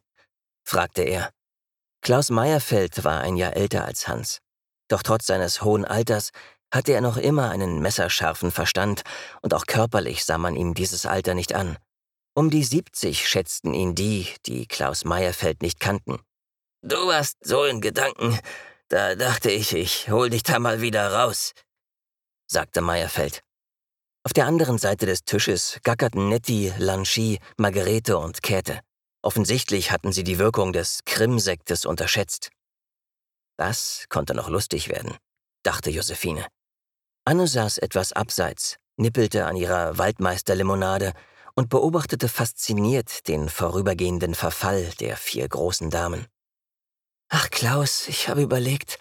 fragte 0.64 1.04
er. 1.04 1.32
Klaus 2.02 2.30
Meierfeld 2.30 3.04
war 3.04 3.22
ein 3.22 3.38
Jahr 3.38 3.56
älter 3.56 3.86
als 3.86 4.08
Hans. 4.08 4.40
Doch 4.88 5.04
trotz 5.04 5.28
seines 5.28 5.62
hohen 5.62 5.86
Alters 5.86 6.32
hatte 6.74 6.94
er 6.94 7.02
noch 7.02 7.18
immer 7.18 7.50
einen 7.50 7.80
messerscharfen 7.80 8.52
Verstand 8.52 9.04
und 9.42 9.54
auch 9.54 9.66
körperlich 9.66 10.26
sah 10.26 10.38
man 10.38 10.56
ihm 10.56 10.74
dieses 10.74 11.06
Alter 11.06 11.34
nicht 11.34 11.54
an. 11.54 11.78
Um 12.34 12.50
die 12.50 12.64
70 12.64 13.28
schätzten 13.28 13.74
ihn 13.74 13.94
die, 13.94 14.34
die 14.46 14.66
Klaus 14.66 15.04
Meierfeld 15.04 15.62
nicht 15.62 15.80
kannten. 15.80 16.20
Du 16.82 16.96
warst 17.08 17.38
so 17.42 17.66
in 17.66 17.82
Gedanken, 17.82 18.40
da 18.92 19.16
dachte 19.16 19.50
ich, 19.50 19.74
ich 19.74 20.10
hol 20.10 20.30
dich 20.30 20.44
da 20.44 20.60
mal 20.60 20.82
wieder 20.82 21.14
raus, 21.14 21.54
sagte 22.48 22.82
Meyerfeld. 22.82 23.42
Auf 24.26 24.34
der 24.34 24.46
anderen 24.46 24.78
Seite 24.78 25.06
des 25.06 25.24
Tisches 25.24 25.80
gackerten 25.84 26.28
Nettie, 26.28 26.74
Lanchi, 26.78 27.40
Margarete 27.58 28.18
und 28.18 28.44
Käthe. 28.44 28.82
Offensichtlich 29.24 29.92
hatten 29.92 30.12
sie 30.12 30.24
die 30.24 30.40
Wirkung 30.40 30.74
des 30.74 31.00
Krimsektes 31.06 31.86
unterschätzt. 31.86 32.50
Das 33.58 34.06
konnte 34.10 34.34
noch 34.34 34.50
lustig 34.50 34.90
werden, 34.90 35.16
dachte 35.64 35.90
Josephine. 35.90 36.46
Anne 37.24 37.48
saß 37.48 37.78
etwas 37.78 38.12
abseits, 38.12 38.76
nippelte 38.98 39.46
an 39.46 39.56
ihrer 39.56 39.98
Waldmeisterlimonade 39.98 41.14
und 41.56 41.70
beobachtete 41.70 42.28
fasziniert 42.28 43.28
den 43.30 43.48
vorübergehenden 43.48 44.36
Verfall 44.36 44.90
der 45.00 45.16
vier 45.16 45.48
großen 45.48 45.90
Damen. 45.90 46.28
Ach, 47.34 47.50
Klaus, 47.50 48.10
ich 48.10 48.28
habe 48.28 48.42
überlegt, 48.42 49.00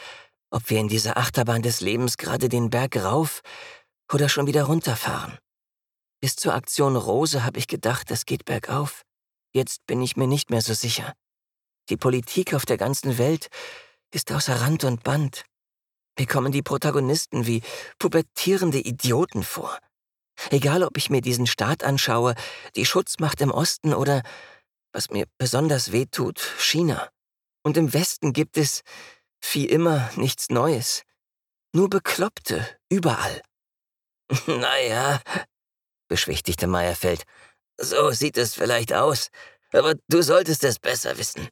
ob 0.50 0.70
wir 0.70 0.78
in 0.78 0.86
dieser 0.86 1.16
Achterbahn 1.16 1.62
des 1.62 1.80
Lebens 1.80 2.16
gerade 2.16 2.48
den 2.48 2.70
Berg 2.70 2.96
rauf 2.96 3.42
oder 4.12 4.28
schon 4.28 4.46
wieder 4.46 4.64
runterfahren. 4.64 5.36
Bis 6.20 6.36
zur 6.36 6.54
Aktion 6.54 6.94
Rose 6.94 7.42
habe 7.42 7.58
ich 7.58 7.66
gedacht, 7.66 8.08
es 8.12 8.26
geht 8.26 8.44
bergauf. 8.44 9.02
Jetzt 9.52 9.84
bin 9.86 10.00
ich 10.00 10.16
mir 10.16 10.28
nicht 10.28 10.48
mehr 10.48 10.62
so 10.62 10.74
sicher. 10.74 11.12
Die 11.88 11.96
Politik 11.96 12.54
auf 12.54 12.64
der 12.64 12.76
ganzen 12.76 13.18
Welt 13.18 13.48
ist 14.14 14.30
außer 14.30 14.60
Rand 14.60 14.84
und 14.84 15.02
Band. 15.02 15.44
Mir 16.16 16.26
kommen 16.26 16.52
die 16.52 16.62
Protagonisten 16.62 17.48
wie 17.48 17.62
pubertierende 17.98 18.78
Idioten 18.78 19.42
vor. 19.42 19.76
Egal, 20.50 20.84
ob 20.84 20.96
ich 20.96 21.10
mir 21.10 21.20
diesen 21.20 21.48
Staat 21.48 21.82
anschaue, 21.82 22.36
die 22.76 22.86
Schutzmacht 22.86 23.40
im 23.40 23.50
Osten 23.50 23.92
oder, 23.92 24.22
was 24.92 25.10
mir 25.10 25.26
besonders 25.36 25.90
weh 25.90 26.06
tut, 26.06 26.38
China. 26.58 27.10
Und 27.62 27.76
im 27.76 27.92
Westen 27.92 28.32
gibt 28.32 28.56
es, 28.56 28.82
wie 29.52 29.68
immer, 29.68 30.10
nichts 30.16 30.48
Neues. 30.50 31.02
Nur 31.72 31.88
Bekloppte, 31.88 32.66
überall. 32.88 33.42
Naja, 34.46 35.20
beschwichtigte 36.08 36.66
Meyerfeld, 36.66 37.24
so 37.80 38.10
sieht 38.10 38.36
es 38.36 38.54
vielleicht 38.54 38.92
aus, 38.92 39.30
aber 39.72 39.94
du 40.08 40.22
solltest 40.22 40.64
es 40.64 40.78
besser 40.78 41.18
wissen. 41.18 41.48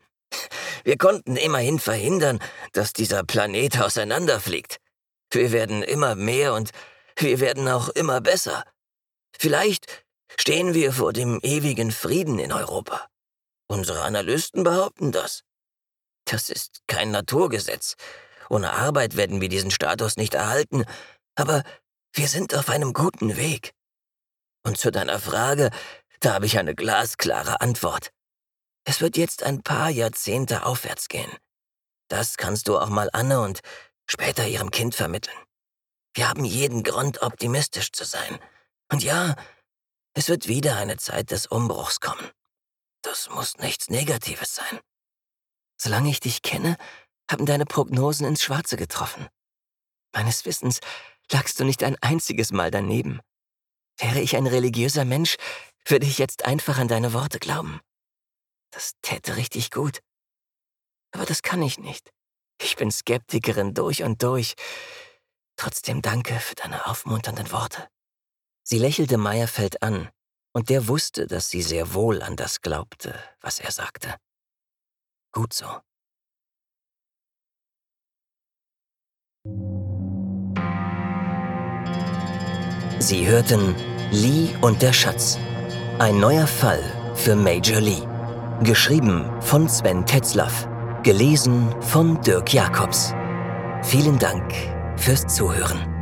Wir 0.85 0.97
konnten 0.97 1.37
immerhin 1.37 1.79
verhindern, 1.79 2.39
dass 2.73 2.93
dieser 2.93 3.25
Planet 3.25 3.81
auseinanderfliegt. 3.81 4.79
Wir 5.31 5.53
werden 5.53 5.83
immer 5.83 6.15
mehr 6.15 6.55
und 6.55 6.71
wir 7.17 7.41
werden 7.41 7.69
auch 7.69 7.89
immer 7.91 8.21
besser. 8.21 8.65
Vielleicht 9.39 10.05
stehen 10.37 10.75
wir 10.75 10.93
vor 10.93 11.13
dem 11.13 11.41
ewigen 11.43 11.91
Frieden 11.91 12.39
in 12.39 12.53
Europa. 12.53 13.09
Unsere 13.67 14.03
Analysten 14.03 14.65
behaupten 14.65 15.13
das. 15.13 15.45
Das 16.29 16.51
ist 16.51 16.83
kein 16.87 17.11
Naturgesetz. 17.11 17.95
Ohne 18.51 18.73
Arbeit 18.73 19.17
werden 19.17 19.41
wir 19.41 19.49
diesen 19.49 19.71
Status 19.71 20.17
nicht 20.17 20.35
erhalten, 20.35 20.85
aber 21.35 21.63
wir 22.13 22.29
sind 22.29 22.55
auf 22.55 22.69
einem 22.69 22.93
guten 22.93 23.37
Weg. 23.37 23.73
Und 24.63 24.79
zu 24.79 24.91
deiner 24.91 25.19
Frage, 25.19 25.71
da 26.21 26.35
habe 26.35 26.47
ich 26.47 26.59
eine 26.59 26.75
glasklare 26.75 27.61
Antwort. 27.63 28.11
Es 28.85 29.01
wird 29.01 29.17
jetzt 29.17 29.43
ein 29.43 29.63
paar 29.63 29.89
Jahrzehnte 29.89 30.67
aufwärts 30.67 31.09
gehen. 31.09 31.31
Das 32.09 32.37
kannst 32.37 32.69
du 32.69 32.79
auch 32.79 32.89
mal 32.89 33.09
Anne 33.13 33.41
und 33.41 33.61
später 34.07 34.47
ihrem 34.47 34.71
Kind 34.71 34.95
vermitteln. 34.95 35.37
Wir 36.15 36.29
haben 36.29 36.45
jeden 36.45 36.83
Grund, 36.83 37.23
optimistisch 37.23 37.93
zu 37.93 38.05
sein. 38.05 38.39
Und 38.91 39.03
ja, 39.03 39.35
es 40.15 40.29
wird 40.29 40.49
wieder 40.49 40.77
eine 40.77 40.97
Zeit 40.97 41.31
des 41.31 41.47
Umbruchs 41.47 42.01
kommen. 42.01 42.31
Das 43.03 43.31
muss 43.31 43.59
nichts 43.59 43.89
Negatives 43.89 44.55
sein. 44.55 44.81
Solange 45.81 46.11
ich 46.11 46.21
dich 46.21 46.43
kenne, 46.43 46.77
haben 47.31 47.47
deine 47.47 47.67
Prognosen 47.67 48.27
ins 48.27 48.43
Schwarze 48.43 48.77
getroffen. 48.77 49.29
Meines 50.13 50.45
Wissens 50.45 50.81
lagst 51.31 51.61
du 51.61 51.65
nicht 51.65 51.85
ein 51.85 51.97
einziges 52.01 52.53
Mal 52.53 52.71
daneben. 52.71 53.21
Wäre 53.99 54.21
ich 54.21 54.37
ein 54.37 54.47
religiöser 54.47 55.05
Mensch, 55.05 55.37
würde 55.85 56.07
ich 56.07 56.19
jetzt 56.19 56.45
einfach 56.45 56.79
an 56.79 56.89
deine 56.89 57.13
Worte 57.13 57.39
glauben. 57.39 57.81
Das 58.71 58.93
täte 59.03 59.37
richtig 59.37 59.71
gut. 59.71 60.01
Aber 61.13 61.25
das 61.25 61.43
kann 61.43 61.63
ich 61.63 61.79
nicht. 61.79 62.11
Ich 62.61 62.77
bin 62.77 62.91
Skeptikerin 62.91 63.75
durch 63.75 64.03
und 64.03 64.23
durch. 64.23 64.55
Trotzdem 65.57 66.03
danke 66.03 66.39
für 66.41 66.55
deine 66.55 66.87
aufmunternden 66.87 67.51
Worte. 67.53 67.89
Sie 68.63 68.79
lächelte 68.79 69.17
Meyerfeld 69.17 69.83
an, 69.83 70.11
und 70.53 70.71
der 70.71 70.89
wusste, 70.89 71.27
dass 71.27 71.51
sie 71.51 71.63
sehr 71.63 71.95
wohl 71.95 72.23
an 72.23 72.37
das 72.37 72.61
glaubte, 72.61 73.15
was 73.41 73.61
er 73.61 73.71
sagte. 73.71 74.17
Gut 75.39 75.53
so. 75.53 75.67
Sie 82.99 83.25
hörten 83.25 83.77
Lee 84.11 84.49
und 84.63 84.83
der 84.83 84.93
Schatz. 84.93 85.39
Ein 86.01 86.19
neuer 86.19 86.49
Fall 86.49 86.83
für 87.15 87.37
Major 87.37 87.81
Lee. 87.81 88.03
Geschrieben 88.65 89.31
von 89.41 89.69
Sven 89.69 90.05
Tetzlaff. 90.05 90.69
Gelesen 91.05 91.73
von 91.83 92.21
Dirk 92.23 92.53
Jacobs. 92.53 93.15
Vielen 93.85 94.19
Dank 94.19 94.53
fürs 94.97 95.25
Zuhören. 95.29 95.98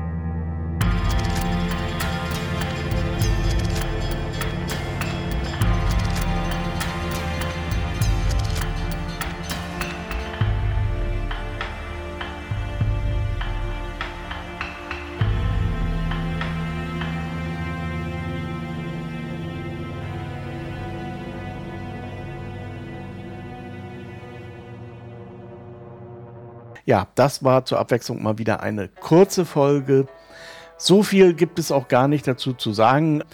Ja, 26.86 27.08
das 27.16 27.42
war 27.42 27.64
zur 27.64 27.80
Abwechslung 27.80 28.22
mal 28.22 28.38
wieder 28.38 28.62
eine 28.62 28.88
kurze 28.88 29.44
Folge. 29.44 30.06
So 30.78 31.02
viel 31.02 31.34
gibt 31.34 31.58
es 31.58 31.72
auch 31.72 31.88
gar 31.88 32.06
nicht 32.06 32.28
dazu 32.28 32.52
zu 32.52 32.72
sagen. 32.72 33.24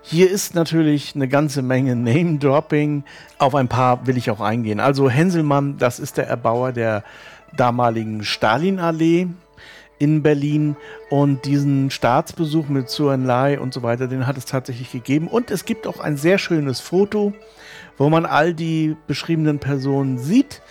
Hier 0.00 0.30
ist 0.30 0.54
natürlich 0.54 1.16
eine 1.16 1.26
ganze 1.26 1.60
Menge 1.60 1.96
Name-Dropping. 1.96 3.02
Auf 3.38 3.56
ein 3.56 3.66
paar 3.66 4.06
will 4.06 4.16
ich 4.16 4.30
auch 4.30 4.40
eingehen. 4.40 4.78
Also 4.78 5.10
Henselmann, 5.10 5.76
das 5.76 5.98
ist 5.98 6.18
der 6.18 6.28
Erbauer 6.28 6.70
der 6.70 7.02
damaligen 7.56 8.22
Stalinallee 8.22 9.26
in 9.98 10.22
Berlin 10.22 10.76
und 11.10 11.44
diesen 11.46 11.90
Staatsbesuch 11.90 12.68
mit 12.68 12.88
Suan 12.88 13.26
Lai 13.26 13.58
und 13.58 13.74
so 13.74 13.82
weiter, 13.82 14.06
den 14.06 14.28
hat 14.28 14.38
es 14.38 14.44
tatsächlich 14.44 14.92
gegeben. 14.92 15.26
Und 15.26 15.50
es 15.50 15.64
gibt 15.64 15.88
auch 15.88 15.98
ein 15.98 16.16
sehr 16.16 16.38
schönes 16.38 16.78
Foto, 16.78 17.34
wo 17.98 18.08
man 18.08 18.24
all 18.24 18.54
die 18.54 18.96
beschriebenen 19.08 19.58
Personen 19.58 20.16
sieht. 20.18 20.62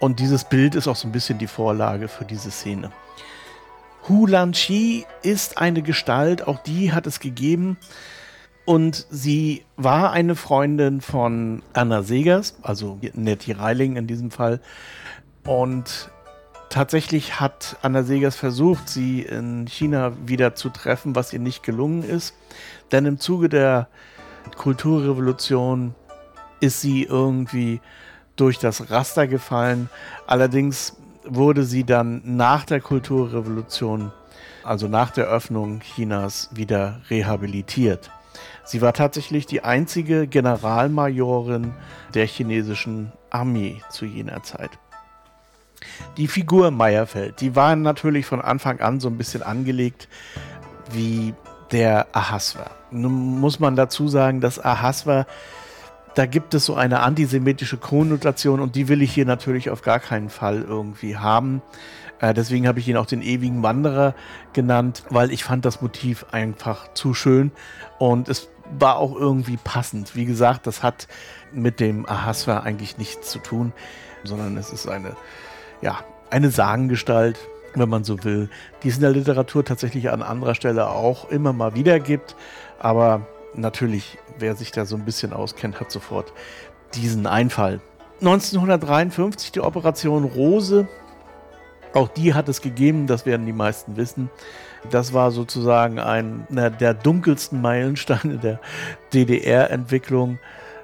Und 0.00 0.18
dieses 0.18 0.44
Bild 0.44 0.74
ist 0.74 0.88
auch 0.88 0.96
so 0.96 1.06
ein 1.06 1.12
bisschen 1.12 1.38
die 1.38 1.46
Vorlage 1.46 2.08
für 2.08 2.24
diese 2.24 2.50
Szene. 2.50 2.90
Hu 4.08 4.26
Lan-chi 4.26 5.04
ist 5.22 5.58
eine 5.58 5.82
Gestalt, 5.82 6.48
auch 6.48 6.58
die 6.62 6.92
hat 6.92 7.06
es 7.06 7.20
gegeben. 7.20 7.76
Und 8.64 9.06
sie 9.10 9.64
war 9.76 10.12
eine 10.12 10.36
Freundin 10.36 11.00
von 11.00 11.62
Anna 11.74 12.02
Segers, 12.02 12.56
also 12.62 12.98
Nettie 13.14 13.52
Reiling 13.52 13.96
in 13.96 14.06
diesem 14.06 14.30
Fall. 14.30 14.60
Und 15.44 16.10
tatsächlich 16.70 17.38
hat 17.40 17.76
Anna 17.82 18.02
Segers 18.02 18.36
versucht, 18.36 18.88
sie 18.88 19.22
in 19.22 19.66
China 19.66 20.12
wieder 20.24 20.54
zu 20.54 20.70
treffen, 20.70 21.14
was 21.14 21.32
ihr 21.32 21.40
nicht 21.40 21.62
gelungen 21.62 22.04
ist. 22.04 22.34
Denn 22.90 23.04
im 23.04 23.18
Zuge 23.18 23.48
der 23.50 23.88
Kulturrevolution 24.56 25.94
ist 26.60 26.80
sie 26.80 27.04
irgendwie 27.04 27.80
durch 28.40 28.58
das 28.58 28.90
Raster 28.90 29.26
gefallen. 29.26 29.90
Allerdings 30.26 30.96
wurde 31.24 31.64
sie 31.64 31.84
dann 31.84 32.22
nach 32.24 32.64
der 32.64 32.80
Kulturrevolution, 32.80 34.12
also 34.64 34.88
nach 34.88 35.10
der 35.10 35.26
Öffnung 35.26 35.80
Chinas, 35.80 36.48
wieder 36.52 37.00
rehabilitiert. 37.10 38.10
Sie 38.64 38.80
war 38.80 38.92
tatsächlich 38.92 39.46
die 39.46 39.62
einzige 39.64 40.26
Generalmajorin 40.26 41.74
der 42.14 42.26
chinesischen 42.26 43.12
Armee 43.30 43.82
zu 43.90 44.06
jener 44.06 44.42
Zeit. 44.42 44.70
Die 46.16 46.28
Figur 46.28 46.70
Meyerfeld, 46.70 47.40
die 47.40 47.56
war 47.56 47.74
natürlich 47.76 48.26
von 48.26 48.40
Anfang 48.40 48.80
an 48.80 49.00
so 49.00 49.08
ein 49.08 49.18
bisschen 49.18 49.42
angelegt 49.42 50.08
wie 50.92 51.34
der 51.72 52.08
Ahasver. 52.12 52.70
Nun 52.90 53.40
muss 53.40 53.60
man 53.60 53.76
dazu 53.76 54.08
sagen, 54.08 54.40
dass 54.40 54.58
Ahasver 54.58 55.26
da 56.14 56.26
gibt 56.26 56.54
es 56.54 56.64
so 56.64 56.74
eine 56.74 57.00
antisemitische 57.00 57.76
Konnotation 57.76 58.60
und 58.60 58.74
die 58.74 58.88
will 58.88 59.02
ich 59.02 59.12
hier 59.12 59.26
natürlich 59.26 59.70
auf 59.70 59.82
gar 59.82 60.00
keinen 60.00 60.28
Fall 60.28 60.62
irgendwie 60.62 61.16
haben. 61.16 61.62
Äh, 62.20 62.34
deswegen 62.34 62.66
habe 62.68 62.78
ich 62.78 62.88
ihn 62.88 62.96
auch 62.96 63.06
den 63.06 63.22
ewigen 63.22 63.62
Wanderer 63.62 64.14
genannt, 64.52 65.04
weil 65.10 65.30
ich 65.30 65.44
fand 65.44 65.64
das 65.64 65.80
Motiv 65.80 66.26
einfach 66.32 66.92
zu 66.94 67.14
schön 67.14 67.52
und 67.98 68.28
es 68.28 68.48
war 68.78 68.96
auch 68.96 69.16
irgendwie 69.16 69.56
passend. 69.56 70.14
Wie 70.14 70.24
gesagt, 70.24 70.66
das 70.66 70.82
hat 70.82 71.08
mit 71.52 71.80
dem 71.80 72.08
Ahasver 72.08 72.62
eigentlich 72.62 72.98
nichts 72.98 73.30
zu 73.30 73.38
tun, 73.38 73.72
sondern 74.24 74.56
es 74.56 74.70
ist 74.70 74.88
eine, 74.88 75.16
ja, 75.80 75.98
eine 76.30 76.50
Sagengestalt, 76.50 77.38
wenn 77.74 77.88
man 77.88 78.04
so 78.04 78.22
will, 78.24 78.48
die 78.82 78.88
es 78.88 78.96
in 78.96 79.02
der 79.02 79.10
Literatur 79.10 79.64
tatsächlich 79.64 80.10
an 80.10 80.22
anderer 80.22 80.54
Stelle 80.54 80.88
auch 80.88 81.30
immer 81.30 81.52
mal 81.52 81.74
wieder 81.74 82.00
gibt. 82.00 82.36
Aber 82.78 83.26
natürlich, 83.54 84.18
wer 84.38 84.54
sich 84.56 84.72
da 84.72 84.84
so 84.84 84.96
ein 84.96 85.04
bisschen 85.04 85.32
auskennt, 85.32 85.80
hat 85.80 85.90
sofort 85.90 86.32
diesen 86.94 87.26
Einfall. 87.26 87.80
1953 88.20 89.52
die 89.52 89.60
Operation 89.60 90.24
Rose. 90.24 90.88
Auch 91.92 92.08
die 92.08 92.34
hat 92.34 92.48
es 92.48 92.60
gegeben, 92.60 93.06
das 93.06 93.26
werden 93.26 93.46
die 93.46 93.52
meisten 93.52 93.96
wissen. 93.96 94.30
Das 94.90 95.12
war 95.12 95.30
sozusagen 95.30 95.98
einer 95.98 96.70
der 96.70 96.94
dunkelsten 96.94 97.60
Meilensteine 97.60 98.38
der 98.38 98.60
DDR-Entwicklung. 99.12 100.38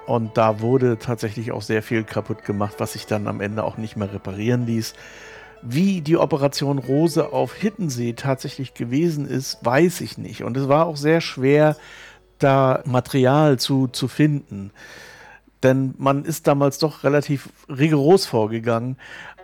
Und 0.07 0.37
da 0.37 0.61
wurde 0.61 0.99
tatsächlich 0.99 1.53
auch 1.53 1.63
sehr 1.63 1.83
viel 1.83 2.05
kaputt 2.05 2.45
gemacht, 2.45 2.75
was 2.79 2.93
sich 2.93 3.07
dann 3.07 3.27
am 3.27 3.41
Ende 3.41 3.65
auch 3.65 3.77
nicht 3.77 3.97
mehr 3.97 4.13
reparieren 4.13 4.67
ließ. 4.67 4.95
Wie 5.63 6.01
die 6.01 6.17
Operation 6.17 6.79
Rose 6.79 7.33
auf 7.33 7.55
Hittensee 7.55 8.13
tatsächlich 8.13 8.75
gewesen 8.75 9.27
ist, 9.27 9.59
weiß 9.65 10.01
ich 10.03 10.17
nicht. 10.19 10.45
Und 10.45 10.57
es 10.57 10.69
war 10.69 10.87
auch 10.87 10.97
sehr 10.97 11.21
schwer, 11.21 11.77
da 12.39 12.83
Material 12.85 13.59
zu, 13.59 13.89
zu 13.89 14.09
finden. 14.09 14.71
Denn 15.63 15.95
man 15.99 16.25
ist 16.25 16.47
damals 16.47 16.79
doch 16.79 17.05
relativ 17.05 17.49
rigoros 17.69 18.27
vorgegangen. 18.27 18.97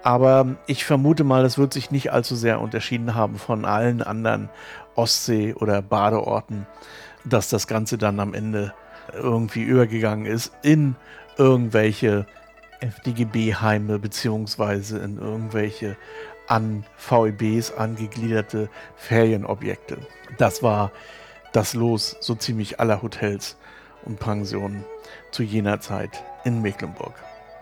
Aber 0.03 0.57
ich 0.67 0.85
vermute 0.85 1.25
mal, 1.25 1.43
das 1.43 1.59
wird 1.59 1.73
sich 1.73 1.91
nicht 1.91 2.13
allzu 2.13 2.35
sehr 2.35 2.61
unterschieden 2.61 3.15
haben 3.15 3.37
von 3.37 3.65
allen 3.65 4.03
anderen 4.03 4.51
Ostsee- 4.95 5.55
oder 5.55 5.81
Badeorten, 5.81 6.67
dass 7.25 7.49
das 7.49 7.67
Ganze 7.67 7.99
dann 7.99 8.21
am 8.21 8.35
Ende 8.35 8.75
irgendwie 9.13 9.63
übergegangen 9.63 10.27
ist 10.27 10.53
in 10.63 10.97
irgendwelche 11.39 12.27
FDGB-Heime 12.81 13.99
beziehungsweise 13.99 14.99
in 14.99 15.19
irgendwelche 15.19 15.97
an 16.49 16.85
VEBs 16.99 17.73
angegliederte 17.73 18.69
Ferienobjekte. 18.97 19.99
Das 20.39 20.63
war 20.63 20.91
das 21.53 21.75
Los 21.75 22.17
so 22.21 22.35
ziemlich 22.35 22.81
aller 22.81 23.03
Hotels 23.03 23.57
und 24.05 24.19
Pensionen 24.19 24.85
zu 25.31 25.43
jener 25.43 25.81
Zeit 25.81 26.23
in 26.45 26.63
Mecklenburg 26.63 27.15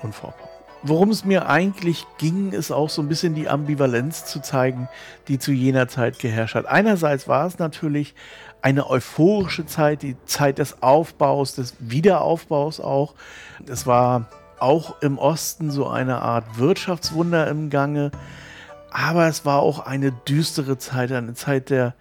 und 0.03 0.14
Vorpommern. 0.14 0.48
Worum 0.83 1.11
es 1.11 1.26
mir 1.26 1.46
eigentlich 1.46 2.07
ging, 2.16 2.53
ist 2.53 2.70
auch 2.70 2.88
so 2.88 3.03
ein 3.03 3.09
bisschen 3.09 3.35
die 3.35 3.50
Ambivalenz 3.50 4.24
zu 4.24 4.40
zeigen, 4.40 4.88
die 5.29 5.38
zu 5.38 5.53
jener 5.53 5.88
Zeit 5.88 6.18
geherrscht 6.18 6.55
hat. 6.55 6.64
Einerseits 6.64 7.29
war 7.29 7.46
es 7.46 7.59
natürlich 7.59 8.14
eine 8.62 8.88
euphorische 8.88 9.66
Zeit, 9.66 10.03
die 10.03 10.16
Zeit 10.24 10.59
des 10.59 10.83
Aufbaus, 10.83 11.55
des 11.55 11.74
Wiederaufbaus 11.81 12.81
auch. 12.81 13.14
Es 13.68 13.87
war 13.87 14.26
auch 14.59 15.03
im 15.03 15.18
Osten 15.18 15.70
so 15.70 15.87
eine 15.87 16.22
Art 16.22 16.59
Wirtschaftswunder 16.59 17.46
im 17.48 17.68
Gange, 17.68 18.11
aber 18.90 19.26
es 19.26 19.44
war 19.44 19.61
auch 19.61 19.81
eine 19.81 20.12
düstere 20.12 20.79
Zeit, 20.79 21.12
eine 21.12 21.35
Zeit 21.35 21.68
der 21.68 21.94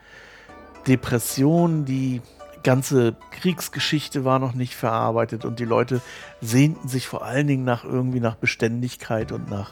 Depression, 0.89 1.85
die 1.85 2.21
ganze 2.63 3.15
Kriegsgeschichte 3.31 4.25
war 4.25 4.39
noch 4.39 4.53
nicht 4.53 4.75
verarbeitet 4.75 5.45
und 5.45 5.59
die 5.59 5.65
Leute 5.65 6.01
sehnten 6.41 6.87
sich 6.89 7.07
vor 7.07 7.23
allen 7.23 7.47
Dingen 7.47 7.63
nach 7.63 7.83
irgendwie 7.83 8.19
nach 8.19 8.35
Beständigkeit 8.35 9.31
und 9.31 9.49
nach 9.49 9.71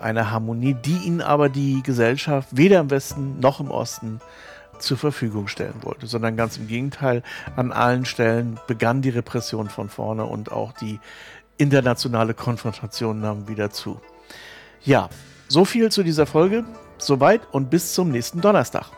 einer 0.00 0.30
Harmonie, 0.30 0.74
die 0.74 0.96
ihnen 0.96 1.20
aber 1.20 1.48
die 1.48 1.82
Gesellschaft 1.82 2.48
weder 2.52 2.80
im 2.80 2.90
Westen 2.90 3.38
noch 3.40 3.60
im 3.60 3.70
Osten 3.70 4.20
zur 4.78 4.98
Verfügung 4.98 5.46
stellen 5.46 5.76
wollte, 5.82 6.08
sondern 6.08 6.36
ganz 6.36 6.56
im 6.56 6.66
Gegenteil, 6.66 7.22
an 7.54 7.70
allen 7.70 8.04
Stellen 8.04 8.58
begann 8.66 9.00
die 9.00 9.10
Repression 9.10 9.68
von 9.68 9.88
vorne 9.88 10.24
und 10.24 10.50
auch 10.50 10.72
die 10.72 10.98
internationale 11.56 12.34
Konfrontation 12.34 13.20
nahm 13.20 13.46
wieder 13.46 13.70
zu. 13.70 14.00
Ja, 14.82 15.08
so 15.46 15.64
viel 15.64 15.92
zu 15.92 16.02
dieser 16.02 16.26
Folge. 16.26 16.64
Soweit 16.98 17.42
und 17.52 17.70
bis 17.70 17.94
zum 17.94 18.10
nächsten 18.10 18.40
Donnerstag. 18.40 18.90